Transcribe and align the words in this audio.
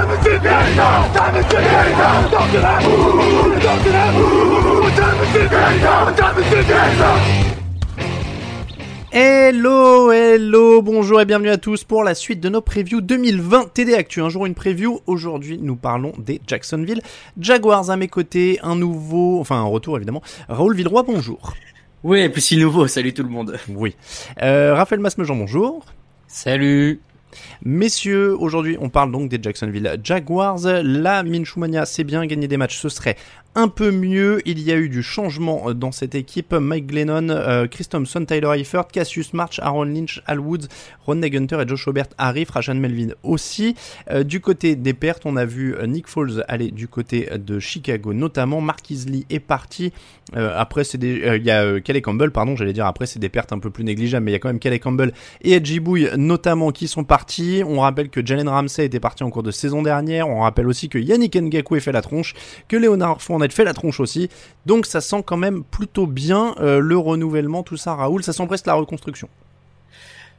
Time 0.00 0.12
is? 0.12 0.24
Time 0.24 1.36
is 1.36 1.46
time 1.46 1.46
is 1.46 1.46
time 1.46 2.54
is? 6.38 7.40
Hello, 9.12 10.12
hello, 10.12 10.80
bonjour 10.82 11.20
et 11.20 11.24
bienvenue 11.24 11.50
à 11.50 11.58
tous 11.58 11.84
pour 11.84 12.04
la 12.04 12.14
suite 12.14 12.40
de 12.40 12.48
nos 12.48 12.60
previews 12.60 13.00
2020 13.00 13.74
TD 13.74 13.94
Actu. 13.94 14.22
Un 14.22 14.28
jour 14.28 14.46
une 14.46 14.54
preview, 14.54 15.00
aujourd'hui 15.06 15.58
nous 15.60 15.76
parlons 15.76 16.12
des 16.18 16.40
Jacksonville 16.46 17.02
Jaguars 17.38 17.90
à 17.90 17.96
mes 17.96 18.08
côtés, 18.08 18.58
un 18.62 18.76
nouveau, 18.76 19.40
enfin 19.40 19.56
un 19.56 19.64
retour 19.64 19.96
évidemment. 19.96 20.22
Raoul 20.48 20.76
Villeroy, 20.76 21.02
bonjour. 21.02 21.54
Oui, 22.04 22.20
et 22.20 22.28
puis 22.30 22.40
si 22.40 22.56
nouveau, 22.56 22.86
salut 22.86 23.12
tout 23.12 23.24
le 23.24 23.28
monde. 23.28 23.58
Oui. 23.68 23.96
Euh, 24.40 24.74
Raphaël 24.74 25.00
Masmejean, 25.00 25.36
bonjour. 25.36 25.84
Salut. 26.26 27.00
Messieurs, 27.64 28.36
aujourd'hui 28.38 28.76
on 28.80 28.88
parle 28.88 29.12
donc 29.12 29.28
des 29.28 29.38
Jacksonville 29.40 29.98
Jaguars. 30.02 30.60
La 30.82 31.22
Minchumania, 31.22 31.86
c'est 31.86 32.04
bien 32.04 32.24
gagner 32.26 32.48
des 32.48 32.56
matchs, 32.56 32.78
ce 32.78 32.88
serait 32.88 33.16
un 33.54 33.68
peu 33.68 33.90
mieux. 33.90 34.40
Il 34.44 34.60
y 34.60 34.72
a 34.72 34.76
eu 34.76 34.88
du 34.88 35.02
changement 35.02 35.72
dans 35.74 35.92
cette 35.92 36.14
équipe. 36.14 36.52
Mike 36.52 36.86
Glennon, 36.86 37.28
euh, 37.30 37.66
Chris 37.66 37.86
Thompson, 37.86 38.24
Tyler 38.24 38.60
Eifert, 38.60 38.88
Cassius 38.88 39.32
March, 39.32 39.58
Aaron 39.60 39.84
Lynch, 39.84 40.22
Al 40.26 40.40
Woods, 40.40 40.68
Ronnie 41.06 41.30
Gunter 41.30 41.58
et 41.62 41.68
Josh 41.68 41.84
Robert 41.86 42.06
arrivent. 42.18 42.50
Rashan 42.50 42.76
Melvin 42.76 43.14
aussi. 43.22 43.74
Euh, 44.10 44.22
du 44.22 44.40
côté 44.40 44.76
des 44.76 44.94
pertes, 44.94 45.22
on 45.26 45.36
a 45.36 45.44
vu 45.44 45.74
euh, 45.74 45.86
Nick 45.86 46.06
Foles 46.08 46.44
aller 46.48 46.70
du 46.70 46.88
côté 46.88 47.28
de 47.36 47.58
Chicago 47.58 48.12
notamment. 48.12 48.60
Mark 48.60 48.88
Lee 48.88 49.26
est 49.30 49.40
parti. 49.40 49.92
Euh, 50.36 50.52
après, 50.56 50.84
c'est 50.84 50.98
des, 50.98 51.22
euh, 51.22 51.36
il 51.36 51.44
y 51.44 51.50
a 51.50 51.62
euh, 51.62 51.80
Kelly 51.80 52.02
Campbell, 52.02 52.30
pardon, 52.30 52.54
j'allais 52.56 52.72
dire 52.72 52.86
après, 52.86 53.06
c'est 53.06 53.18
des 53.18 53.28
pertes 53.28 53.52
un 53.52 53.58
peu 53.58 53.70
plus 53.70 53.84
négligeables, 53.84 54.24
mais 54.24 54.30
il 54.30 54.34
y 54.34 54.36
a 54.36 54.38
quand 54.38 54.48
même 54.48 54.60
Kelly 54.60 54.78
Campbell 54.78 55.12
et 55.42 55.52
Edgy 55.52 55.80
Bouy 55.80 56.08
notamment 56.16 56.70
qui 56.70 56.88
sont 56.88 57.04
partis. 57.04 57.62
On 57.66 57.80
rappelle 57.80 58.10
que 58.10 58.24
Jalen 58.24 58.48
Ramsey 58.48 58.84
était 58.84 59.00
parti 59.00 59.24
en 59.24 59.30
cours 59.30 59.42
de 59.42 59.50
saison 59.50 59.82
dernière. 59.82 60.28
On 60.28 60.40
rappelle 60.40 60.68
aussi 60.68 60.88
que 60.88 60.98
Yannick 60.98 61.36
Ngakwe 61.36 61.80
fait 61.80 61.92
la 61.92 62.02
tronche, 62.02 62.34
que 62.68 62.76
Leonard 63.40 63.52
Fournette 63.52 63.52
fait 63.52 63.64
la 63.64 63.74
tronche 63.74 64.00
aussi. 64.00 64.28
Donc 64.66 64.86
ça 64.86 65.00
sent 65.00 65.22
quand 65.24 65.36
même 65.36 65.64
plutôt 65.64 66.06
bien 66.06 66.54
le 66.58 66.96
renouvellement, 66.96 67.62
tout 67.62 67.76
ça, 67.76 67.94
Raoul. 67.94 68.22
Ça 68.22 68.32
sent 68.32 68.46
presque 68.46 68.66
la 68.66 68.74
reconstruction. 68.74 69.28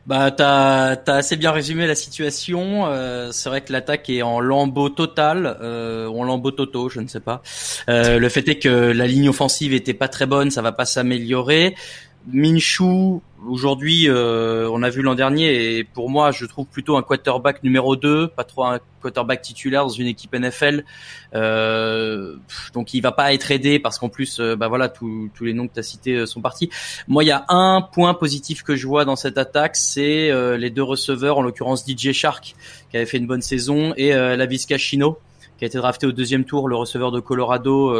Bah 0.08 0.32
t'as 0.32 0.96
as 0.96 1.12
assez 1.12 1.36
bien 1.36 1.52
résumé 1.52 1.86
la 1.86 1.96
situation. 1.96 2.88
Euh, 2.88 3.32
c'est 3.32 3.50
vrai 3.50 3.62
que 3.62 3.72
l'attaque 3.72 4.10
est 4.10 4.24
en 4.24 4.40
lambeau 4.40 4.90
total, 4.90 5.58
euh, 5.62 6.08
ou 6.08 6.22
en 6.22 6.24
lambeau 6.24 6.52
toto, 6.52 6.90
je 6.90 7.00
ne 7.00 7.08
sais 7.08 7.20
pas. 7.20 7.44
Euh, 7.88 8.18
le 8.18 8.30
fait 8.30 8.48
est 8.48 8.58
que 8.58 8.70
la 8.70 9.06
ligne 9.06 9.30
offensive 9.30 9.74
était 9.74 9.94
pas 9.94 10.08
très 10.08 10.26
bonne, 10.26 10.50
ça 10.50 10.64
va 10.64 10.72
pas 10.72 10.86
s'améliorer. 10.86 11.76
Minshu, 12.28 13.20
aujourd'hui, 13.48 14.08
euh, 14.08 14.70
on 14.72 14.84
a 14.84 14.90
vu 14.90 15.02
l'an 15.02 15.16
dernier, 15.16 15.78
et 15.78 15.84
pour 15.84 16.10
moi, 16.10 16.32
je 16.32 16.46
trouve 16.46 16.68
plutôt 16.68 16.98
un 16.98 17.02
quarterback 17.02 17.64
numéro 17.64 17.96
2, 17.96 18.28
pas 18.28 18.44
trop 18.44 18.66
un 18.66 18.80
quarterback 19.02 19.42
titulaire 19.42 19.84
dans 19.84 19.90
une 19.90 20.08
équipe 20.08 20.34
NFL. 20.34 20.86
Euh, 21.34 22.36
donc, 22.74 22.94
il 22.94 23.02
va 23.02 23.12
pas 23.12 23.34
être 23.34 23.52
aidé 23.52 23.80
parce 23.80 23.98
qu'en 23.98 24.10
plus, 24.10 24.40
euh, 24.40 24.56
bah 24.56 24.68
voilà, 24.68 24.90
tous 24.90 25.32
les 25.42 25.54
noms 25.54 25.68
que 25.68 25.74
tu 25.74 25.80
as 25.80 25.84
cités 25.84 26.16
euh, 26.16 26.26
sont 26.26 26.42
partis. 26.42 26.70
Moi, 27.08 27.24
il 27.24 27.28
y 27.28 27.32
a 27.32 27.46
un 27.50 27.82
point 27.82 28.14
positif 28.14 28.64
que 28.64 28.76
je 28.76 28.86
vois 28.86 29.04
dans 29.06 29.16
cette 29.16 29.38
attaque, 29.38 29.76
c'est 29.76 30.30
euh, 30.30 30.58
les 30.58 30.70
deux 30.70 30.84
receveurs, 30.84 31.40
en 31.40 31.42
l'occurrence 31.42 31.84
DJ 31.88 32.12
Shark, 32.12 32.56
qui 32.92 32.98
avait 32.98 33.06
fait 33.06 33.18
une 33.18 33.28
bonne 33.28 33.42
saison, 33.42 33.94
et 33.98 34.12
Lavisca 34.12 34.78
Chino, 34.78 35.18
qui 35.58 35.66
a 35.66 35.68
été 35.68 35.78
drafté 35.78 36.06
au 36.06 36.12
deuxième 36.12 36.46
tour, 36.46 36.68
le 36.68 36.76
receveur 36.76 37.12
de 37.12 37.20
Colorado, 37.20 37.96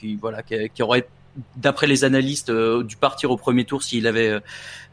qui 0.00 0.16
voilà, 0.16 0.42
qui 0.42 0.82
aurait 0.82 1.06
d'après 1.56 1.86
les 1.86 2.04
analystes, 2.04 2.50
euh, 2.50 2.82
dû 2.82 2.96
partir 2.96 3.30
au 3.30 3.36
premier 3.36 3.64
tour 3.64 3.82
s'il 3.82 4.06
avait 4.06 4.40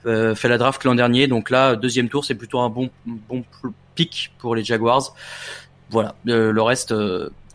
euh, 0.06 0.36
fait 0.36 0.50
la 0.50 0.58
draft 0.58 0.84
l'an 0.84 0.96
dernier. 0.96 1.28
Donc 1.28 1.50
là, 1.50 1.76
deuxième 1.76 2.10
tour, 2.10 2.26
c'est 2.26 2.36
plutôt 2.36 2.60
un 2.60 2.70
bon 2.70 2.90
bon 3.06 3.44
pic 3.96 4.34
pour 4.40 4.56
les 4.56 4.64
Jaguars. 4.64 5.16
Voilà, 5.90 6.16
euh, 6.28 6.52
le 6.52 6.62
reste 6.62 6.94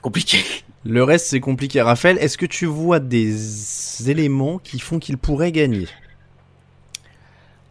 compliqué. 0.03 0.39
Le 0.85 1.03
reste 1.03 1.27
c'est 1.27 1.41
compliqué. 1.41 1.83
Raphaël, 1.83 2.17
est-ce 2.19 2.39
que 2.39 2.47
tu 2.47 2.65
vois 2.65 3.01
des 3.01 4.09
éléments 4.11 4.59
qui 4.59 4.79
font 4.79 5.01
qu'ils 5.01 5.19
pourraient 5.19 5.53
gagner? 5.53 5.87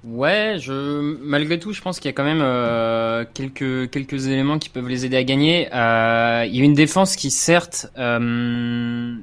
Ouais, 0.08 0.56
je 0.60 1.18
malgré 1.22 1.60
tout, 1.60 1.74
je 1.74 1.82
pense 1.82 2.00
qu'il 2.00 2.08
y 2.08 2.14
a 2.14 2.14
quand 2.14 2.24
même 2.24 2.42
euh, 2.42 3.26
quelques 3.34 3.90
quelques 3.90 4.28
éléments 4.28 4.58
qui 4.58 4.70
peuvent 4.70 4.88
les 4.88 5.06
aider 5.06 5.18
à 5.18 5.24
gagner. 5.24 5.68
Euh, 5.74 6.46
il 6.48 6.56
y 6.56 6.62
a 6.62 6.64
une 6.64 6.76
défense 6.76 7.16
qui 7.18 7.30
certes 7.30 7.92
euh, 7.98 9.16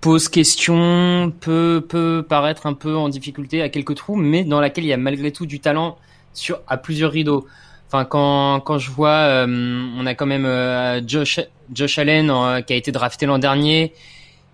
pose 0.00 0.28
question, 0.28 1.32
peut, 1.40 1.84
peut 1.86 2.24
paraître 2.28 2.66
un 2.66 2.74
peu 2.74 2.96
en 2.96 3.08
difficulté 3.08 3.62
à 3.62 3.68
quelques 3.68 3.96
trous, 3.96 4.16
mais 4.16 4.44
dans 4.44 4.60
laquelle 4.60 4.84
il 4.84 4.88
y 4.88 4.92
a 4.92 4.96
malgré 4.96 5.32
tout 5.32 5.46
du 5.46 5.60
talent 5.60 5.98
sur 6.34 6.60
à 6.66 6.76
plusieurs 6.76 7.10
rideaux. 7.10 7.46
Enfin, 7.88 8.04
quand, 8.04 8.60
quand 8.60 8.78
je 8.78 8.90
vois, 8.90 9.08
euh, 9.08 9.46
on 9.96 10.06
a 10.06 10.14
quand 10.14 10.26
même 10.26 10.44
euh, 10.44 11.00
Josh, 11.06 11.40
Josh 11.72 11.98
Allen 11.98 12.30
euh, 12.30 12.60
qui 12.60 12.74
a 12.74 12.76
été 12.76 12.92
drafté 12.92 13.24
l'an 13.24 13.38
dernier, 13.38 13.94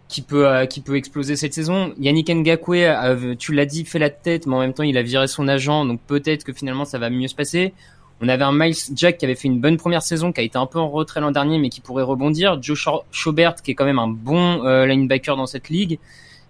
qui 0.09 0.22
peut, 0.22 0.66
qui 0.71 0.81
peut 0.81 0.97
exploser 0.97 1.34
cette 1.34 1.53
saison. 1.53 1.93
Yannick 1.99 2.31
Ngakwe, 2.31 3.37
tu 3.37 3.53
l'as 3.53 3.66
dit, 3.66 3.84
fait 3.84 3.99
la 3.99 4.11
tête, 4.11 4.47
mais 4.47 4.55
en 4.55 4.61
même 4.61 4.72
temps, 4.72 4.84
il 4.84 4.97
a 4.97 5.03
viré 5.03 5.26
son 5.26 5.49
agent, 5.49 5.84
donc 5.84 6.00
peut-être 6.06 6.44
que 6.44 6.53
finalement, 6.53 6.84
ça 6.84 6.99
va 6.99 7.11
mieux 7.11 7.26
se 7.26 7.34
passer. 7.34 7.75
On 8.20 8.28
avait 8.28 8.44
un 8.44 8.52
Miles 8.52 8.76
Jack 8.94 9.19
qui 9.19 9.25
avait 9.25 9.34
fait 9.34 9.48
une 9.48 9.60
bonne 9.60 9.76
première 9.76 10.02
saison, 10.02 10.32
qui 10.32 10.41
a 10.41 10.44
été 10.44 10.56
un 10.56 10.66
peu 10.66 10.78
en 10.78 10.88
retrait 10.88 11.20
l'an 11.20 11.30
dernier, 11.30 11.58
mais 11.58 11.69
qui 11.69 11.80
pourrait 11.80 12.04
rebondir. 12.04 12.62
Joe 12.62 12.78
Schobert, 13.10 13.56
qui 13.56 13.72
est 13.72 13.75
quand 13.75 13.84
même 13.84 13.98
un 13.98 14.08
bon 14.08 14.64
euh, 14.64 14.86
linebacker 14.86 15.36
dans 15.36 15.47
cette 15.47 15.69
ligue. 15.69 15.98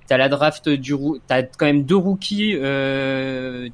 T'as 0.07 0.19
la 0.19 0.29
draft 0.29 0.69
du, 0.69 0.95
t'as 1.27 1.43
quand 1.43 1.67
même 1.67 1.85
deux 1.85 1.97
rookies, 1.97 2.57
euh, 2.57 3.69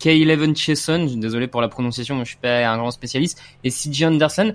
K11 0.00 0.56
Chesson, 0.56 1.06
désolé 1.16 1.46
pour 1.46 1.60
la 1.60 1.68
prononciation, 1.68 2.18
je 2.20 2.24
suis 2.24 2.38
pas 2.38 2.66
un 2.66 2.78
grand 2.78 2.90
spécialiste, 2.90 3.42
et 3.62 3.70
CJ 3.70 4.04
Anderson. 4.04 4.54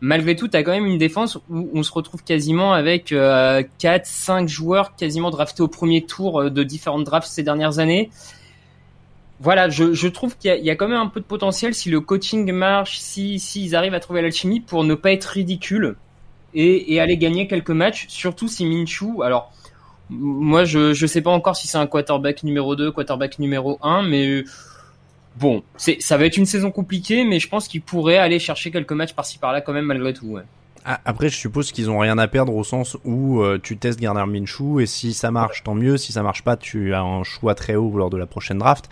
Malgré 0.00 0.36
tout, 0.36 0.46
t'as 0.46 0.62
quand 0.62 0.70
même 0.70 0.86
une 0.86 0.98
défense 0.98 1.38
où 1.50 1.70
on 1.74 1.82
se 1.82 1.90
retrouve 1.90 2.22
quasiment 2.22 2.72
avec 2.72 3.10
euh, 3.10 3.64
4, 3.78 4.06
5 4.06 4.48
joueurs 4.48 4.94
quasiment 4.94 5.30
draftés 5.30 5.62
au 5.62 5.68
premier 5.68 6.04
tour 6.04 6.40
euh, 6.40 6.50
de 6.50 6.62
différentes 6.62 7.04
drafts 7.04 7.28
ces 7.28 7.42
dernières 7.42 7.80
années 7.80 8.10
voilà, 9.40 9.68
je, 9.68 10.08
trouve 10.08 10.36
qu'il 10.36 10.52
y, 10.64 10.70
a 10.70 10.74
quand 10.74 10.88
même 10.88 10.98
un 10.98 11.06
peu 11.06 11.20
de 11.20 11.24
potentiel 11.24 11.72
si 11.72 11.90
le 11.90 12.00
coaching 12.00 12.50
marche, 12.52 12.98
si 12.98 13.38
s'ils 13.38 13.76
arrivent 13.76 13.94
à 13.94 14.00
trouver 14.00 14.20
l'alchimie 14.20 14.60
pour 14.60 14.82
ne 14.82 14.94
pas 14.94 15.12
être 15.12 15.26
ridicule 15.26 15.96
et, 16.54 17.00
aller 17.00 17.16
gagner 17.16 17.46
quelques 17.46 17.70
matchs, 17.70 18.06
surtout 18.08 18.48
si 18.48 18.66
Minshew, 18.66 19.22
alors 19.22 19.52
moi 20.10 20.64
je 20.64 20.94
je 20.94 21.06
sais 21.06 21.20
pas 21.20 21.30
encore 21.30 21.54
si 21.54 21.68
c'est 21.68 21.78
un 21.78 21.86
quarterback 21.86 22.42
numéro 22.42 22.74
2, 22.74 22.90
quarterback 22.90 23.38
numéro 23.38 23.78
1, 23.82 24.02
mais 24.02 24.42
bon, 25.36 25.62
ça 25.76 26.16
va 26.16 26.26
être 26.26 26.36
une 26.36 26.46
saison 26.46 26.72
compliquée, 26.72 27.24
mais 27.24 27.38
je 27.38 27.48
pense 27.48 27.68
qu'il 27.68 27.82
pourrait 27.82 28.18
aller 28.18 28.40
chercher 28.40 28.72
quelques 28.72 28.92
matchs 28.92 29.12
par-ci 29.12 29.38
par-là 29.38 29.60
quand 29.60 29.72
même 29.72 29.84
malgré 29.84 30.12
tout. 30.14 30.38
Ah, 30.84 31.00
après, 31.04 31.28
je 31.28 31.36
suppose 31.36 31.72
qu'ils 31.72 31.90
ont 31.90 31.98
rien 31.98 32.18
à 32.18 32.28
perdre 32.28 32.54
au 32.54 32.64
sens 32.64 32.96
où 33.04 33.40
euh, 33.40 33.58
tu 33.62 33.76
testes 33.76 34.00
Gardner 34.00 34.24
Minshew 34.26 34.80
et 34.80 34.86
si 34.86 35.12
ça 35.12 35.30
marche, 35.30 35.62
tant 35.64 35.74
mieux. 35.74 35.96
Si 35.96 36.12
ça 36.12 36.22
marche 36.22 36.42
pas, 36.42 36.56
tu 36.56 36.94
as 36.94 37.02
un 37.02 37.24
choix 37.24 37.54
très 37.54 37.74
haut 37.74 37.96
lors 37.96 38.10
de 38.10 38.16
la 38.16 38.26
prochaine 38.26 38.58
draft. 38.58 38.88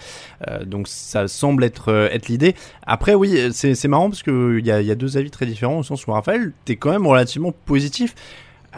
Euh, 0.49 0.65
donc 0.65 0.89
ça 0.89 1.29
semble 1.29 1.65
être 1.65 1.91
euh, 1.91 2.09
être 2.11 2.29
l'idée. 2.29 2.55
Après, 2.87 3.15
oui, 3.15 3.51
c'est 3.53 3.89
marrant 3.89 4.11
parce 4.11 4.23
que 4.23 4.59
il 4.59 4.67
y 4.67 4.69
y 4.69 4.91
a, 4.91 4.95
deux 4.95 5.17
avis 5.17 5.31
très 5.31 5.47
différents 5.47 5.79
au 5.79 5.83
sens 5.83 6.07
où 6.07 6.13
Raphaël, 6.13 6.53
t'es 6.65 6.77
quand 6.77 6.91
même 6.91 7.07
relativement 7.07 7.53
positif. 7.53 8.15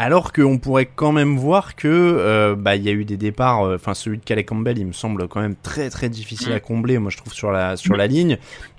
Alors 0.01 0.33
qu'on 0.33 0.59
pourrait 0.59 0.87
quand 0.87 1.11
même 1.11 1.37
voir 1.37 1.75
que 1.75 1.89
euh, 1.89 2.55
bah 2.55 2.77
il 2.77 2.85
y 2.85 2.89
a 2.89 2.93
eu 2.93 3.05
des 3.05 3.17
départs, 3.17 3.63
euh, 3.63 3.75
enfin 3.75 3.95
celui 3.95 4.19
de 4.19 4.23
Calais 4.23 4.45
Campbell, 4.45 4.79
il 4.79 4.87
me 4.87 4.93
semble 4.93 5.27
quand 5.27 5.41
même 5.41 5.57
très 5.61 5.91
très 5.91 6.09
difficile 6.09 6.53
à 6.53 6.61
combler. 6.61 6.99
Moi 6.99 7.11
je 7.11 7.17
trouve 7.17 7.33
sur 7.33 7.51
la 7.51 7.77
sur 7.77 7.97
la 7.97 8.07
ligne, 8.07 8.39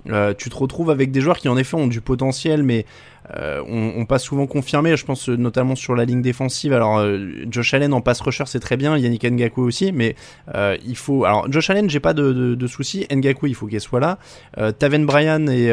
euh, 0.10 0.33
tu 0.33 0.50
te 0.50 0.56
retrouves 0.56 0.89
avec 0.89 1.12
des 1.12 1.19
joueurs 1.19 1.38
qui 1.38 1.50
en 1.50 1.57
effet 1.57 1.75
ont 1.75 1.88
du 1.88 2.00
potentiel, 2.00 2.63
mais 2.63 2.86
euh, 3.36 3.62
on, 3.68 3.95
on, 3.98 4.06
passe 4.06 4.24
souvent 4.24 4.48
confirmé. 4.48 4.95
Je 4.95 5.06
pense 5.06 5.27
notamment 5.27 5.75
sur 5.75 5.94
la 5.94 6.06
ligne 6.06 6.21
défensive. 6.21 6.71
Alors 6.71 7.06
Josh 7.51 7.74
Allen 7.74 7.92
en 7.92 8.00
pass 8.00 8.21
rusher 8.21 8.45
c'est 8.48 8.62
très 8.62 8.77
bien, 8.77 8.98
Yannick 8.98 9.25
Ngaku 9.25 9.62
aussi, 9.62 9.92
mais 9.92 10.16
il 10.56 10.95
faut. 10.95 11.25
Alors 11.25 11.51
Josh 11.51 11.69
Allen 11.69 11.89
j'ai 11.89 12.00
pas 12.00 12.13
de, 12.13 12.31
de, 12.31 12.56
de 12.56 12.68
soucis, 12.68 13.06
Ngaku 13.13 13.48
il 13.48 13.56
faut 13.56 13.68
qu'il 13.68 13.81
soit 13.81 14.00
là. 14.00 14.19
Taven 14.80 15.06
Bryan 15.06 15.50
et 15.50 15.69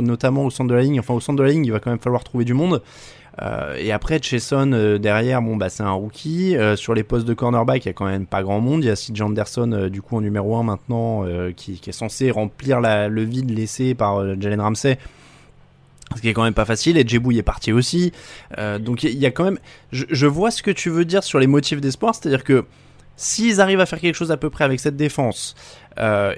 notamment 0.00 0.46
au 0.46 0.50
centre 0.50 0.70
de 0.70 0.74
la 0.74 0.80
ligne, 0.80 1.00
enfin 1.00 1.12
au 1.12 1.20
centre 1.20 1.38
de 1.38 1.42
la 1.44 1.50
ligne 1.50 1.66
il 1.66 1.72
va 1.72 1.80
quand 1.80 1.90
même 1.90 2.00
falloir 2.00 2.24
trouver 2.24 2.46
du 2.46 2.54
monde. 2.54 2.80
Euh, 3.40 3.76
et 3.78 3.92
après, 3.92 4.20
Chesson 4.20 4.72
euh, 4.72 4.98
derrière, 4.98 5.42
bon 5.42 5.56
bah 5.56 5.68
c'est 5.68 5.82
un 5.82 5.92
rookie. 5.92 6.56
Euh, 6.56 6.76
sur 6.76 6.94
les 6.94 7.02
postes 7.02 7.26
de 7.26 7.34
cornerback, 7.34 7.84
il 7.84 7.88
y 7.88 7.90
a 7.90 7.94
quand 7.94 8.06
même 8.06 8.26
pas 8.26 8.42
grand 8.42 8.60
monde. 8.60 8.84
Il 8.84 8.88
y 8.88 8.90
a 8.90 8.96
CJ 8.96 9.22
Anderson 9.22 9.88
du 9.90 10.02
coup 10.02 10.16
en 10.16 10.20
numéro 10.20 10.56
1 10.56 10.62
maintenant, 10.62 11.24
qui, 11.56 11.80
est 11.86 11.92
censé 11.92 12.30
remplir 12.30 12.80
le 12.80 13.22
vide 13.22 13.50
laissé 13.50 13.94
par 13.94 14.20
Jalen 14.40 14.60
Ramsey. 14.60 14.98
Ce 16.16 16.20
qui 16.20 16.28
est 16.28 16.32
quand 16.32 16.42
même 16.42 16.54
pas 16.54 16.64
facile, 16.64 16.98
et 16.98 17.06
Jebouy 17.06 17.38
est 17.38 17.44
parti 17.44 17.72
aussi. 17.72 18.12
donc 18.80 19.04
il 19.04 19.16
y, 19.16 19.26
a 19.26 19.30
quand 19.30 19.44
même... 19.44 19.60
Je, 19.92 20.26
vois 20.26 20.50
ce 20.50 20.60
que 20.60 20.72
tu 20.72 20.90
veux 20.90 21.04
dire 21.04 21.22
sur 21.22 21.38
les 21.38 21.46
motifs 21.46 21.80
d'espoir, 21.80 22.16
c'est-à-dire 22.16 22.42
que 22.42 22.64
s'ils 23.14 23.60
arrivent 23.60 23.78
à 23.78 23.86
faire 23.86 24.00
quelque 24.00 24.16
chose 24.16 24.32
à 24.32 24.36
peu 24.36 24.50
près 24.50 24.64
avec 24.64 24.80
cette 24.80 24.96
défense, 24.96 25.54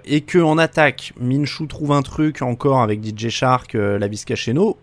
et 0.05 0.21
que 0.21 0.39
en 0.39 0.59
attaque, 0.59 1.15
Minshu 1.19 1.67
trouve 1.69 1.93
un 1.93 2.03
truc 2.03 2.43
encore 2.43 2.83
avec 2.83 3.03
DJ 3.03 3.29
Shark, 3.31 3.75
euh, 3.75 3.99
la 3.99 4.09
Vizcacheno, 4.09 4.77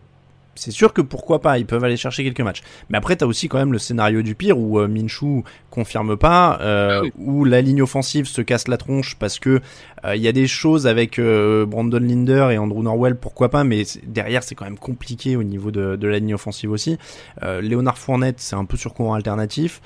c'est 0.59 0.71
sûr 0.71 0.93
que 0.93 1.01
pourquoi 1.01 1.39
pas, 1.39 1.57
ils 1.57 1.65
peuvent 1.65 1.83
aller 1.83 1.97
chercher 1.97 2.23
quelques 2.23 2.41
matchs. 2.41 2.61
Mais 2.89 2.97
après, 2.97 3.15
t'as 3.15 3.25
aussi 3.25 3.47
quand 3.47 3.57
même 3.57 3.71
le 3.71 3.79
scénario 3.79 4.21
du 4.21 4.35
pire 4.35 4.57
où 4.57 4.79
euh, 4.79 4.87
Minshu 4.87 5.43
confirme 5.69 6.17
pas, 6.17 6.59
euh, 6.61 7.01
ah 7.03 7.07
où 7.17 7.45
la 7.45 7.61
ligne 7.61 7.81
offensive 7.81 8.25
se 8.25 8.41
casse 8.41 8.67
la 8.67 8.77
tronche 8.77 9.15
parce 9.17 9.39
que 9.39 9.61
euh, 10.05 10.15
il 10.15 10.21
y 10.21 10.27
a 10.27 10.31
des 10.31 10.47
choses 10.47 10.85
avec 10.87 11.17
euh, 11.17 11.65
Brandon 11.65 11.99
Linder 11.99 12.49
et 12.51 12.57
Andrew 12.57 12.83
Norwell, 12.83 13.15
pourquoi 13.15 13.49
pas, 13.49 13.63
mais 13.63 13.83
derrière 14.05 14.43
c'est 14.43 14.55
quand 14.55 14.65
même 14.65 14.77
compliqué 14.77 15.35
au 15.35 15.43
niveau 15.43 15.71
de, 15.71 15.95
de 15.95 16.07
la 16.07 16.19
ligne 16.19 16.33
offensive 16.33 16.71
aussi. 16.71 16.97
Léonard 17.41 17.97
Fournette, 17.97 18.39
c'est 18.39 18.55
un 18.55 18.65
peu 18.65 18.77
sur 18.77 18.93
courant 18.93 19.13
alternatif. 19.13 19.81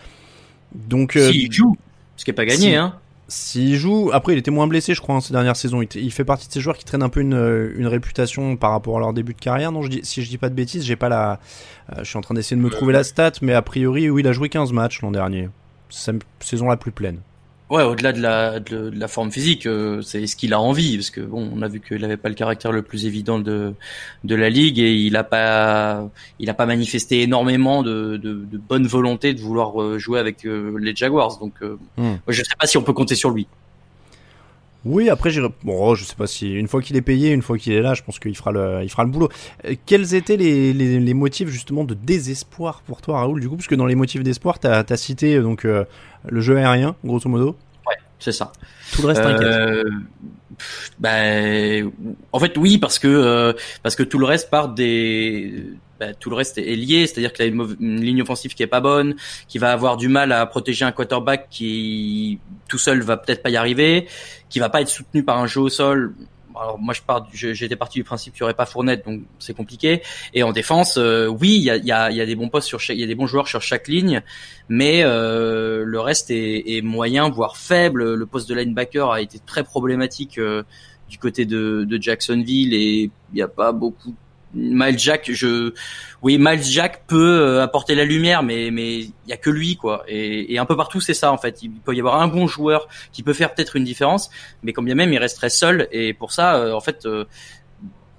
Donc, 0.74 1.14
si 1.14 1.52
joue, 1.52 1.78
ce 2.16 2.26
qui 2.26 2.32
est 2.32 2.34
pas 2.34 2.46
gagné, 2.46 2.76
hein. 2.76 2.96
S'il 3.36 3.76
joue, 3.78 4.12
après 4.14 4.34
il 4.34 4.38
était 4.38 4.52
moins 4.52 4.68
blessé, 4.68 4.94
je 4.94 5.02
crois, 5.02 5.16
en 5.16 5.20
ces 5.20 5.34
dernières 5.34 5.56
saisons. 5.56 5.82
Il, 5.82 6.12
fait 6.12 6.24
partie 6.24 6.48
de 6.48 6.54
ces 6.54 6.62
joueurs 6.62 6.78
qui 6.78 6.86
traînent 6.86 7.02
un 7.02 7.10
peu 7.10 7.20
une, 7.20 7.74
une 7.76 7.88
réputation 7.88 8.58
par 8.58 8.70
rapport 8.70 8.98
à 8.98 9.00
leur 9.00 9.12
début 9.12 9.34
de 9.34 9.40
carrière. 9.40 9.72
Non, 9.72 9.82
je 9.82 9.90
dis, 9.90 10.02
si 10.04 10.22
je 10.22 10.30
dis 10.30 10.38
pas 10.38 10.50
de 10.50 10.54
bêtises, 10.54 10.86
j'ai 10.86 10.96
pas 10.96 11.10
la. 11.10 11.40
Euh, 11.92 12.04
je 12.04 12.04
suis 12.04 12.18
en 12.18 12.22
train 12.22 12.36
d'essayer 12.36 12.56
de 12.56 12.62
me 12.62 12.70
trouver 12.70 12.94
la 12.94 13.04
stat, 13.04 13.32
mais 13.42 13.54
a 13.54 13.64
priori, 13.64 14.08
oui, 14.08 14.22
il 14.22 14.28
a 14.28 14.34
joué 14.34 14.50
15 14.50 14.72
matchs 14.72 15.02
l'an 15.02 15.10
dernier. 15.10 15.50
C'est 15.90 16.14
saison 16.42 16.68
la 16.68 16.78
plus 16.78 16.92
pleine. 16.92 17.22
Ouais, 17.74 17.82
au-delà 17.82 18.14
de 18.14 18.22
la, 18.22 18.60
de, 18.60 18.92
la 18.96 19.08
forme 19.08 19.32
physique, 19.32 19.66
euh, 19.66 20.00
c'est 20.04 20.28
ce 20.28 20.36
qu'il 20.36 20.54
a 20.54 20.60
envie, 20.60 20.96
parce 20.96 21.10
que 21.10 21.22
bon, 21.22 21.50
on 21.56 21.64
a 21.64 21.68
vu 21.68 21.80
qu'il 21.80 22.02
n'avait 22.02 22.18
pas 22.18 22.30
le 22.30 22.36
caractère 22.36 22.72
le 22.72 22.84
plus 22.84 23.08
évident 23.08 23.40
de 23.40 23.74
de 24.24 24.36
la 24.36 24.52
ligue 24.52 24.78
et 24.78 24.94
il 24.94 25.16
a 25.16 25.24
pas 25.24 26.08
il 26.38 26.52
a 26.52 26.54
pas 26.54 26.68
manifesté 26.68 27.24
énormément 27.24 27.82
de, 27.82 28.18
de, 28.18 28.34
de 28.46 28.58
bonne 28.60 28.86
volonté 28.86 29.34
de 29.34 29.40
vouloir 29.40 29.82
euh, 29.82 29.98
jouer 29.98 30.20
avec 30.20 30.46
euh, 30.46 30.78
les 30.80 30.96
Jaguars. 30.96 31.40
Donc, 31.40 31.56
hmm. 31.98 32.18
je 32.28 32.44
sais 32.44 32.56
pas 32.60 32.68
si 32.68 32.78
on 32.78 32.84
peut 32.84 32.94
compter 32.94 33.16
sur 33.16 33.32
lui. 33.32 33.48
Oui, 34.86 35.10
après, 35.10 35.30
j'irai. 35.30 35.50
Bon, 35.64 35.78
oh, 35.80 35.96
je 35.96 36.04
sais 36.04 36.16
pas 36.16 36.28
si 36.28 36.54
une 36.54 36.68
fois 36.68 36.82
qu'il 36.82 36.96
est 36.96 37.02
payé, 37.02 37.32
une 37.32 37.42
fois 37.42 37.58
qu'il 37.58 37.74
est 37.74 37.82
là, 37.82 37.94
je 37.94 38.04
pense 38.04 38.20
qu'il 38.20 38.36
fera 38.36 38.52
le, 38.52 38.80
il 38.84 38.90
fera 38.90 39.04
le 39.04 39.10
boulot. 39.10 39.30
quels 39.86 40.14
étaient 40.14 40.38
les, 40.38 40.74
les, 40.74 41.00
les, 41.00 41.14
motifs 41.14 41.48
justement 41.48 41.84
de 41.84 41.94
désespoir 41.94 42.82
pour 42.86 43.02
toi, 43.02 43.20
Raoul 43.20 43.40
Du 43.40 43.48
coup, 43.48 43.56
parce 43.56 43.68
que 43.68 43.76
dans 43.76 43.86
les 43.86 43.96
motifs 43.96 44.24
d'espoir, 44.24 44.60
t'as 44.60 44.84
as 44.88 44.98
cité 44.98 45.40
donc 45.40 45.64
le 45.64 46.42
jeu 46.42 46.58
aérien, 46.58 46.96
grosso 47.04 47.30
modo. 47.30 47.56
Ouais, 47.88 47.96
c'est 48.20 48.32
ça. 48.32 48.52
Tout 48.94 49.02
le 49.02 49.08
reste 49.08 49.22
euh, 49.22 49.84
ben, 51.00 51.92
en 52.32 52.40
fait, 52.40 52.58
oui, 52.58 52.78
parce 52.78 53.00
que 53.00 53.08
euh, 53.08 53.54
parce 53.82 53.96
que 53.96 54.04
tout 54.04 54.20
le 54.20 54.26
reste 54.26 54.50
part 54.50 54.70
des 54.70 55.66
ben, 56.04 56.16
tout 56.20 56.30
le 56.30 56.36
reste 56.36 56.58
est 56.58 56.76
lié, 56.76 57.08
c'est-à-dire 57.08 57.34
qu'il 57.34 57.46
a 57.46 57.48
une, 57.48 57.76
une, 57.80 58.02
ligne 58.02 58.22
offensive 58.22 58.54
qui 58.54 58.64
est 58.64 58.68
pas 58.68 58.82
bonne, 58.82 59.16
qui 59.48 59.58
va 59.58 59.72
avoir 59.72 59.98
du 59.98 60.08
mal 60.08 60.32
à 60.32 60.46
protéger 60.46 60.86
un 60.86 60.92
quarterback 60.92 61.48
qui 61.50 62.40
tout 62.68 62.78
seul 62.78 63.02
va 63.02 63.18
peut-être 63.18 63.42
pas 63.42 63.50
y 63.50 63.58
arriver, 63.58 64.08
qui 64.50 64.60
va 64.60 64.70
pas 64.70 64.82
être 64.82 64.90
soutenu 64.90 65.24
par 65.24 65.38
un 65.38 65.48
jeu 65.48 65.62
au 65.62 65.70
sol 65.70 66.14
alors 66.56 66.80
moi 66.80 66.94
je 66.94 67.02
pars, 67.02 67.28
j'étais 67.34 67.76
parti 67.76 68.00
du 68.00 68.04
principe 68.04 68.34
qu'il 68.34 68.44
n'y 68.44 68.46
aurait 68.46 68.54
pas 68.54 68.66
Fournette, 68.66 69.06
donc 69.06 69.22
c'est 69.40 69.56
compliqué. 69.56 70.02
Et 70.34 70.44
en 70.44 70.52
défense, 70.52 70.98
euh, 70.98 71.28
oui, 71.28 71.56
il 71.56 71.64
y 71.64 71.70
a, 71.70 71.78
y, 71.78 71.92
a, 71.92 72.12
y 72.12 72.22
a, 72.22 72.26
des 72.26 72.36
bons 72.36 72.50
postes 72.50 72.68
sur 72.68 72.80
il 72.90 73.00
y 73.00 73.04
a 73.04 73.08
des 73.08 73.16
bons 73.16 73.28
joueurs 73.28 73.48
sur 73.48 73.62
chaque 73.62 73.88
ligne, 73.88 74.22
mais 74.70 75.02
euh, 75.04 75.84
le 75.86 76.00
reste 76.00 76.32
est, 76.32 76.78
est, 76.78 76.82
moyen, 76.82 77.30
voire 77.30 77.58
faible. 77.58 78.14
Le 78.14 78.26
poste 78.26 78.50
de 78.50 78.56
linebacker 78.56 79.12
a 79.12 79.22
été 79.22 79.40
très 79.40 79.64
problématique 79.64 80.38
euh, 80.38 80.64
du 81.10 81.18
côté 81.18 81.46
de, 81.46 81.86
de 81.88 82.02
Jacksonville 82.02 82.74
et 82.74 83.04
il 83.04 83.36
n'y 83.36 83.42
a 83.42 83.48
pas 83.48 83.72
beaucoup 83.72 84.16
Miles 84.54 85.00
Jack, 85.00 85.32
je, 85.32 85.74
oui, 86.22 86.38
Miles 86.40 86.64
Jack 86.64 87.04
peut 87.08 87.42
euh, 87.42 87.64
apporter 87.64 87.96
la 87.96 88.06
lumière, 88.06 88.44
mais 88.44 88.70
mais 88.72 89.00
il 89.00 89.14
y 89.28 89.34
a 89.34 89.38
que 89.38 89.50
lui 89.50 89.76
quoi. 89.76 90.04
Et, 90.08 90.54
et 90.54 90.60
un 90.60 90.66
peu 90.66 90.76
partout 90.76 91.02
c'est 91.02 91.14
ça 91.14 91.32
en 91.32 91.38
fait. 91.38 91.64
Il 91.64 91.72
peut 91.72 91.96
y 91.96 92.00
avoir 92.00 92.22
un 92.22 92.28
bon 92.28 92.48
joueur 92.48 92.88
qui 93.12 93.24
peut 93.24 93.34
faire 93.34 93.54
peut-être 93.54 93.76
une 93.76 93.84
différence, 93.84 94.30
mais 94.62 94.74
quand 94.74 94.84
bien 94.84 94.96
même 94.96 95.12
il 95.12 95.18
resterait 95.18 95.50
seul. 95.50 95.88
Et 95.92 96.14
pour 96.14 96.32
ça, 96.32 96.56
euh, 96.56 96.74
en 96.74 96.82
fait, 96.82 97.06
euh, 97.06 97.26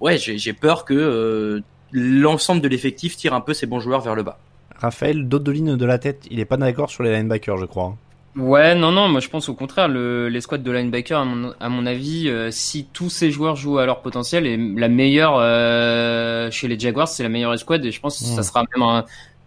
ouais, 0.00 0.19
j'ai 0.19 0.52
peur 0.52 0.84
que 0.84 1.62
l'ensemble 1.92 2.60
de 2.60 2.69
l'effectif 2.69 3.16
tire 3.16 3.34
un 3.34 3.40
peu 3.40 3.54
ces 3.54 3.66
bons 3.66 3.80
joueurs 3.80 4.00
vers 4.00 4.14
le 4.14 4.25
bas. 4.25 4.38
Raphaël, 4.76 5.28
d'autres 5.28 5.52
de 5.52 5.87
la 5.87 5.98
tête, 5.98 6.26
il 6.30 6.40
est 6.40 6.44
pas 6.44 6.56
d'accord 6.56 6.90
sur 6.90 7.04
les 7.04 7.14
linebackers, 7.14 7.56
je 7.58 7.66
crois. 7.66 7.96
Ouais, 8.36 8.75
non, 8.75 8.90
non, 8.90 9.08
moi 9.08 9.20
je 9.20 9.28
pense 9.28 9.48
au 9.48 9.54
contraire, 9.54 9.86
le, 9.86 10.28
les 10.28 10.40
squads 10.40 10.58
de 10.58 10.70
linebacker, 10.72 11.20
à 11.20 11.25
mon, 11.25 11.54
à 11.60 11.69
mon 11.69 11.86
avis, 11.86 12.28
euh, 12.28 12.50
si 12.50 12.84
tous 12.92 13.08
ces 13.08 13.31
joueurs 13.31 13.54
jouent 13.54 13.78
à 13.78 13.86
leur 13.86 14.02
potentiel, 14.02 14.44
et 14.46 14.56
la 14.56 14.88
meilleure 14.88 15.36
euh, 15.38 16.50
chez 16.50 16.66
les 16.66 16.76
Jaguars, 16.76 17.06
c'est 17.06 17.22
la 17.22 17.28
meilleure 17.28 17.56
squad, 17.56 17.84
et 17.84 17.92
je 17.92 18.00
pense 18.00 18.19
que 18.19 18.25
ça 18.25 18.42
sera 18.42 18.64
même 18.75 18.82
un, 18.82 19.04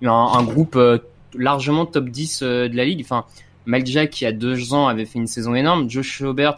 un, 0.10 0.44
groupe 0.44 0.78
euh, 0.78 1.00
largement 1.36 1.86
top 1.86 2.06
10 2.08 2.44
de 2.44 2.78
la 2.78 2.86
ligue. 2.86 3.02
Enfin, 3.04 3.26
Mike 3.66 3.88
Jack, 3.88 4.10
qui 4.12 4.26
a 4.26 4.32
deux 4.32 4.74
ans, 4.74 4.88
avait 4.88 5.06
fait 5.06 5.20
une 5.20 5.28
saison 5.28 5.54
énorme. 5.54 5.90
Josh 5.90 6.22
Robert, 6.24 6.56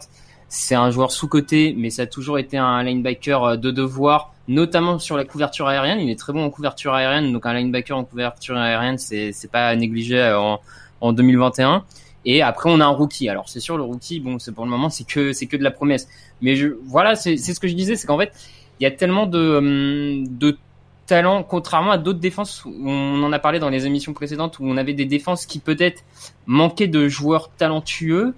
c'est 0.48 0.76
un 0.76 0.92
joueur 0.92 1.10
sous-coté, 1.10 1.74
mais 1.76 1.90
ça 1.90 2.02
a 2.02 2.06
toujours 2.06 2.38
été 2.38 2.56
un 2.56 2.84
linebacker 2.84 3.58
de 3.58 3.72
devoir, 3.72 4.32
notamment 4.46 5.00
sur 5.00 5.16
la 5.16 5.24
couverture 5.24 5.66
aérienne. 5.66 5.98
Il 5.98 6.10
est 6.10 6.18
très 6.18 6.32
bon 6.32 6.44
en 6.44 6.50
couverture 6.50 6.94
aérienne, 6.94 7.32
donc 7.32 7.44
un 7.44 7.54
linebacker 7.54 7.96
en 7.96 8.04
couverture 8.04 8.56
aérienne, 8.56 8.98
c'est 8.98 9.50
pas 9.50 9.74
négligé 9.74 10.32
en, 10.32 10.60
en 11.00 11.12
2021. 11.12 11.84
Et 12.24 12.42
après, 12.42 12.70
on 12.70 12.80
a 12.80 12.84
un 12.84 12.88
rookie. 12.88 13.28
Alors, 13.28 13.48
c'est 13.48 13.60
sûr, 13.60 13.76
le 13.76 13.82
rookie, 13.82 14.20
bon, 14.20 14.38
c'est 14.38 14.52
pour 14.52 14.64
le 14.64 14.70
moment, 14.70 14.90
c'est 14.90 15.04
que 15.04 15.32
c'est 15.32 15.46
que 15.46 15.56
de 15.56 15.62
la 15.62 15.70
promesse. 15.70 16.08
Mais 16.42 16.56
je, 16.56 16.68
voilà, 16.84 17.14
c'est 17.16 17.36
ce 17.36 17.60
que 17.60 17.68
je 17.68 17.74
disais, 17.74 17.96
c'est 17.96 18.06
qu'en 18.06 18.18
fait, 18.18 18.32
il 18.78 18.84
y 18.84 18.86
a 18.86 18.90
tellement 18.90 19.26
de 19.26 19.56
hum, 19.56 20.38
de 20.38 20.58
talent, 21.06 21.42
contrairement 21.42 21.90
à 21.90 21.98
d'autres 21.98 22.20
défenses. 22.20 22.64
On 22.66 23.22
en 23.22 23.32
a 23.32 23.38
parlé 23.38 23.58
dans 23.58 23.68
les 23.68 23.86
émissions 23.86 24.12
précédentes 24.12 24.58
où 24.58 24.64
on 24.64 24.76
avait 24.76 24.92
des 24.94 25.06
défenses 25.06 25.44
qui 25.46 25.58
peut-être 25.58 26.04
manquaient 26.46 26.88
de 26.88 27.08
joueurs 27.08 27.50
talentueux. 27.50 28.34